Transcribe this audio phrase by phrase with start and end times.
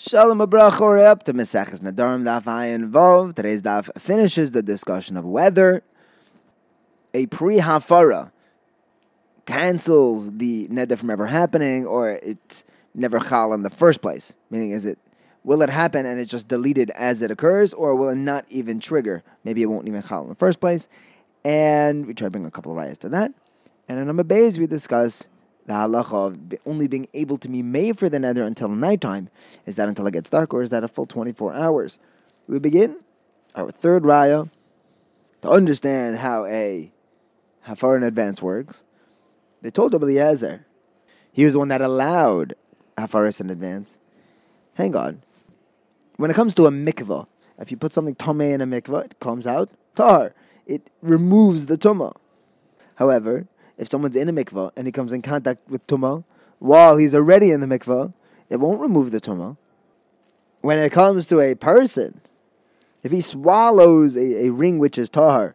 [0.00, 3.34] Shalom Abracha, we're up to Meseches Nadarim Daf Vov.
[3.34, 5.82] Today's daf finishes the discussion of whether
[7.12, 8.30] a pre-hafara
[9.44, 12.62] cancels the neder from ever happening, or it
[12.94, 14.36] never chal in the first place.
[14.50, 15.00] Meaning, is it
[15.42, 18.78] will it happen and it's just deleted as it occurs, or will it not even
[18.78, 19.24] trigger?
[19.42, 20.88] Maybe it won't even chal in the first place.
[21.44, 23.32] And we try to bring a couple of rayas to that.
[23.88, 25.26] And in base, we discuss
[25.68, 29.28] the halacha of only being able to be made for the neder until nighttime.
[29.66, 31.98] Is that until it gets dark, or is that a full 24 hours?
[32.48, 32.96] We begin
[33.54, 34.50] our third raya
[35.42, 36.90] to understand how a
[37.62, 38.82] how far in advance works.
[39.60, 40.64] They told Eliezer,
[41.32, 42.54] he was the one that allowed
[42.96, 43.98] hafaris in advance.
[44.74, 45.22] Hang on.
[46.16, 47.26] When it comes to a mikvah,
[47.58, 50.34] if you put something tomei in a mikvah, it comes out tar.
[50.66, 52.14] It removes the tumah.
[52.94, 53.46] However,
[53.78, 56.24] if someone's in a mikvah and he comes in contact with tumah
[56.58, 58.12] while he's already in the mikvah,
[58.50, 59.56] it won't remove the tumah.
[60.60, 62.20] When it comes to a person,
[63.02, 65.54] if he swallows a, a ring which is tahar,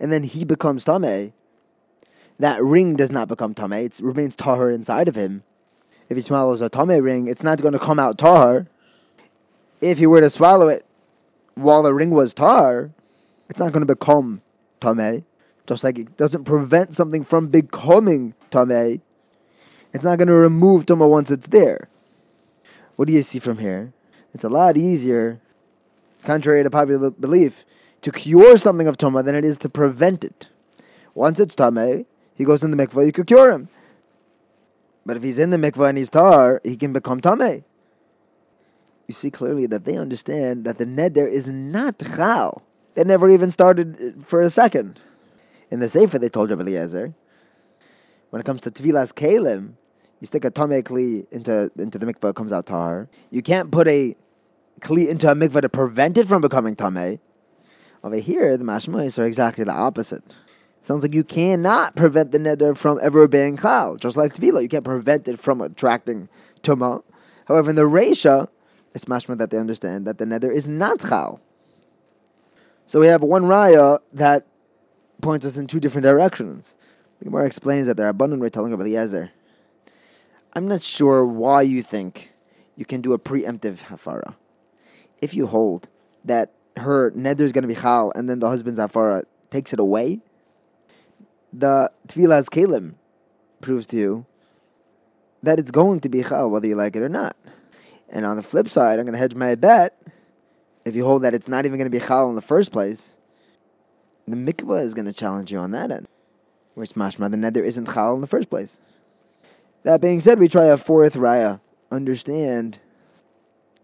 [0.00, 1.32] and then he becomes tameh,
[2.38, 5.44] that ring does not become tameh; it remains tahar inside of him.
[6.08, 8.66] If he swallows a tameh ring, it's not going to come out tahar.
[9.80, 10.84] If he were to swallow it
[11.54, 12.90] while the ring was tahar,
[13.48, 14.42] it's not going to become
[14.80, 15.22] tameh.
[15.66, 19.00] Just like it doesn't prevent something from becoming tamei,
[19.92, 21.88] it's not going to remove tuma once it's there.
[22.96, 23.92] What do you see from here?
[24.34, 25.40] It's a lot easier,
[26.24, 27.64] contrary to popular belief,
[28.00, 30.48] to cure something of tuma than it is to prevent it.
[31.14, 33.68] Once it's tamei, he goes in the mikvah, you could cure him.
[35.04, 37.64] But if he's in the mikvah and he's tar, he can become tamei.
[39.06, 42.62] You see clearly that they understand that the neder is not chal.
[42.94, 45.00] They never even started uh, for a second.
[45.72, 47.14] In the Sefer, they told Rabbi Eliezer,
[48.28, 49.72] when it comes to Tvilas Kalim,
[50.20, 53.08] you stick a Tomei Kli into, into the mikvah, it comes out tar.
[53.30, 54.14] You can't put a
[54.82, 57.20] Kli into a mikvah to prevent it from becoming Tomei.
[58.04, 60.22] Over here, the Mashmois are exactly the opposite.
[60.82, 64.60] Sounds like you cannot prevent the neder from ever being chal, just like Tvila.
[64.60, 66.28] You can't prevent it from attracting
[66.62, 67.02] Tumah.
[67.46, 68.48] However, in the Reisha,
[68.94, 71.40] it's mashma that they understand that the neder is not chal.
[72.84, 74.46] So we have one raya that
[75.22, 76.74] points us in two different directions.
[77.18, 79.30] The Gemara explains that there are abundant telling Rabbi Eliezer.
[80.54, 82.32] I'm not sure why you think
[82.76, 84.34] you can do a preemptive hafara.
[85.22, 85.88] If you hold
[86.24, 89.78] that her neder is going to be chal and then the husband's hafara takes it
[89.78, 90.20] away,
[91.52, 92.94] the Tvilas Kalim
[93.60, 94.26] proves to you
[95.42, 97.36] that it's going to be chal whether you like it or not.
[98.08, 99.96] And on the flip side, I'm going to hedge my bet.
[100.84, 103.14] If you hold that it's not even going to be chal in the first place,
[104.26, 106.08] the mikvah is going to challenge you on that end.
[106.74, 108.80] Whereas mashma, the neder isn't chal in the first place.
[109.82, 111.60] That being said, we try a fourth raya.
[111.90, 112.78] Understand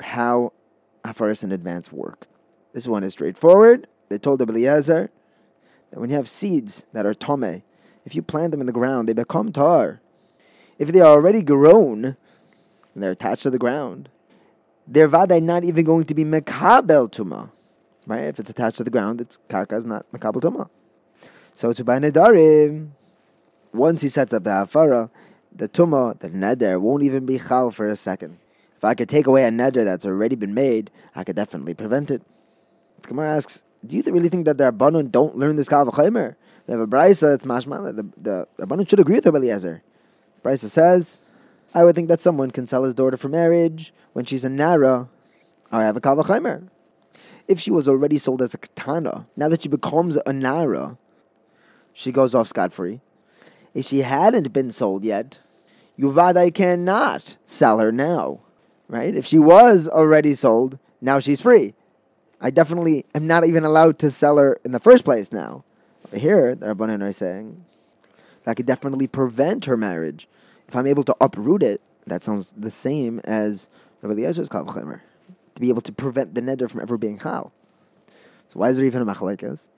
[0.00, 0.52] how
[1.04, 2.26] hafaris in advance work.
[2.72, 3.86] This one is straightforward.
[4.08, 5.10] They told Eliezer
[5.90, 7.62] that when you have seeds that are tome,
[8.04, 10.00] if you plant them in the ground, they become tar.
[10.78, 12.16] If they are already grown and
[13.02, 14.08] they're attached to the ground,
[14.86, 17.50] they're vaday not even going to be mekabel tuma.
[18.06, 18.24] Right?
[18.24, 20.68] If it's attached to the ground, it's karka is not makabel tuma.
[21.52, 22.90] So to buy nedarim,
[23.72, 25.10] once he sets up the hafara,
[25.54, 28.38] the tuma, the neder, won't even be chal for a second.
[28.76, 32.10] If I could take away a neder that's already been made, I could definitely prevent
[32.10, 32.22] it.
[33.02, 36.36] The Gemara asks, do you really think that the Rabbanon don't learn this kal v'chaymer?
[36.66, 37.94] We have a brisa that's mashma.
[37.94, 39.82] The, the Rabbanon should agree with Rabbi Eliezer.
[40.42, 41.20] Brisa says,
[41.74, 45.08] I would think that someone can sell his daughter for marriage when she's a nara.
[45.70, 46.68] I have a kal v'chaymer
[47.48, 50.98] if she was already sold as a katana, now that she becomes a nara,
[51.92, 53.00] she goes off scot free.
[53.74, 55.40] If she hadn't been sold yet,
[55.98, 58.40] Yuvadai cannot sell her now,
[58.88, 59.14] right?
[59.14, 61.74] If she was already sold, now she's free.
[62.40, 65.64] I definitely am not even allowed to sell her in the first place now.
[66.14, 67.64] Here, the Rabbanan are saying
[68.44, 70.28] that could definitely prevent her marriage.
[70.66, 73.68] If I'm able to uproot it, that sounds the same as
[74.02, 74.64] Rabbi Eliezer's Kal
[75.54, 77.52] to be able to prevent the neder from ever being chal.
[78.48, 79.68] So why is there even a machlekes?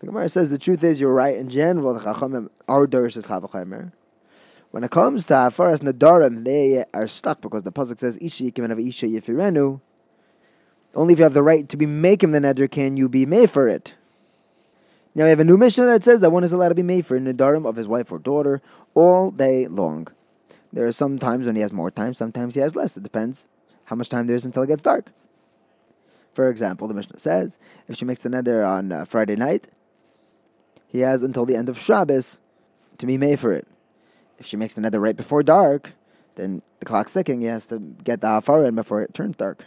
[0.00, 1.94] The Gemara says the truth is you're right in general.
[1.94, 3.92] The chachamim are is chal
[4.70, 8.70] When it comes to afaras nadarim, they are stuck because the pasuk says ishi yikim
[8.70, 9.80] of isha yifirenu.
[10.94, 13.50] Only if you have the right to be making the neder can you be made
[13.50, 13.94] for it.
[15.14, 17.04] Now we have a new mission that says that one is allowed to be made
[17.04, 18.62] for nadarim of his wife or daughter
[18.94, 20.08] all day long.
[20.72, 22.96] There are some times when he has more time, sometimes he has less.
[22.96, 23.48] It depends
[23.84, 25.10] how much time there is until it gets dark.
[26.32, 29.68] For example, the Mishnah says if she makes the neder on uh, Friday night,
[30.86, 32.38] he has until the end of Shabbos
[32.98, 33.66] to be made for it.
[34.38, 35.92] If she makes the neder right before dark,
[36.36, 37.40] then the clock's ticking.
[37.40, 39.64] He has to get the hafara in before it turns dark.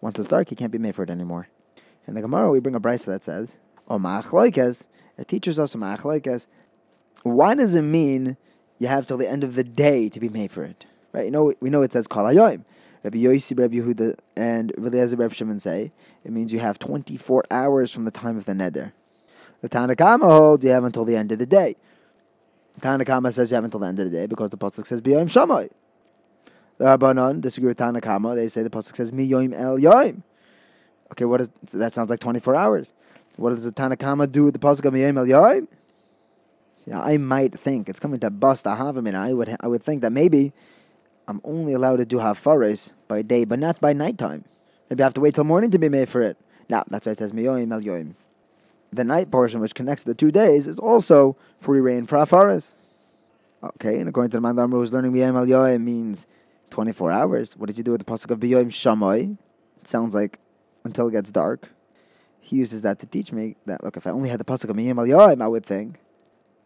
[0.00, 1.48] Once it's dark, he can't be made for it anymore.
[2.06, 3.56] In the Gemara, we bring a brisa that says,
[3.88, 4.86] "O ma'achloikes."
[5.18, 6.46] It teaches us ma'achloikes.
[7.22, 8.36] Why does it mean
[8.78, 10.86] you have till the end of the day to be made for it?
[11.12, 11.26] Right?
[11.26, 12.26] You know, we know it says kol.
[13.02, 15.92] Rabbi Yosi, Rabbi Yehuda, and Eliezer, Rabbi Shimon say
[16.24, 18.92] it means you have 24 hours from the time of the neder.
[19.60, 21.76] The Tanna Kamma holds you have until the end of the day.
[22.74, 24.86] The Tanna Kamma says you have until the end of the day because the pasuk
[24.86, 25.70] says b'yoim shamay.
[26.78, 28.34] The Rabbanon disagree with Tanna Kamma.
[28.34, 30.22] They say the pasuk says mi yoim el yoim.
[31.12, 31.94] Okay, what is that?
[31.94, 32.94] Sounds like 24 hours.
[33.36, 35.66] What does the Tanna Kamma do with the pasuk of mi yoim el yoim?
[36.86, 39.16] Yeah, I might think it's coming to bust a havamina.
[39.16, 40.52] I would I would think that maybe
[41.28, 44.44] I'm only allowed to do hafares by day, but not by nighttime.
[44.88, 46.38] Maybe I have to wait till morning to be made for it.
[46.70, 48.14] Now that's why it says miyoim el yoim.
[48.90, 52.74] The night portion, which connects the two days, is also free reign for hafares.
[53.62, 56.26] Okay, and according to the man who's learning miyoim el yoim means
[56.70, 57.56] 24 hours.
[57.58, 59.36] What did you do with the pasuk of biyoim shamoy?
[59.82, 60.38] It sounds like
[60.82, 61.68] until it gets dark.
[62.40, 64.76] He uses that to teach me that look, if I only had the pasuk of
[64.76, 66.00] miyoim el yoim, I would think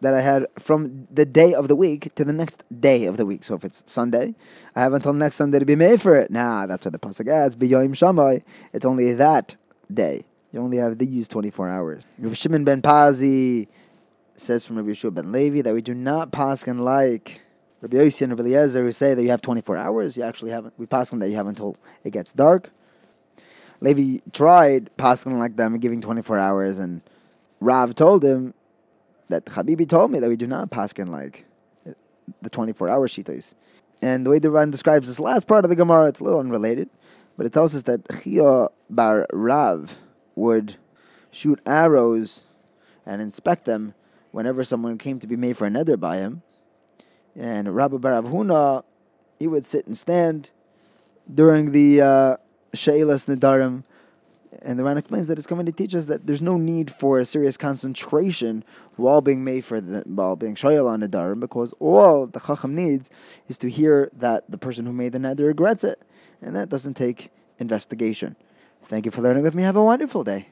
[0.00, 3.24] that I had from the day of the week to the next day of the
[3.24, 3.44] week.
[3.44, 4.34] So if it's Sunday,
[4.74, 6.30] I have until next Sunday to be made for it.
[6.30, 7.56] Nah, that's what the pasuk adds.
[7.56, 8.42] B'yoyim shamay.
[8.72, 9.56] It's only that
[9.92, 10.24] day.
[10.52, 12.02] You only have these twenty four hours.
[12.18, 13.68] Rabbi Shimon ben Pazi
[14.36, 17.40] says from Rabbi Yeshua ben Levi that we do not paskin like
[17.80, 20.16] Rabbi Yossi and Rabbi Eliezer who say that you have twenty four hours.
[20.16, 20.74] You actually haven't.
[20.78, 22.70] We paskin that you have until it gets dark.
[23.80, 27.02] Levi tried paskin like them, giving twenty four hours, and
[27.60, 28.54] Rav told him
[29.28, 31.44] that Habibi told me that we do not paskin like
[32.42, 33.54] the 24 hour shitas.
[34.02, 36.40] And the way the Ran describes this last part of the Gemara, it's a little
[36.40, 36.90] unrelated,
[37.36, 39.96] but it tells us that Chiya bar Rav
[40.34, 40.76] would
[41.30, 42.42] shoot arrows
[43.04, 43.94] and inspect them
[44.32, 46.42] whenever someone came to be made for a neder by him.
[47.34, 48.84] And Rabbi bar Huna,
[49.38, 50.50] he would sit and stand
[51.32, 52.36] during the uh,
[52.74, 53.84] Sheilas Nadarim
[54.62, 57.18] and the Ran explains that it's coming to teach us that there's no need for
[57.18, 58.64] a serious concentration
[58.96, 62.74] while being made for the while being shoyal on the darim, because all the chacham
[62.74, 63.08] needs
[63.48, 66.02] is to hear that the person who made the neder regrets it,
[66.42, 68.36] and that doesn't take investigation.
[68.82, 69.62] Thank you for learning with me.
[69.62, 70.44] Have a wonderful day.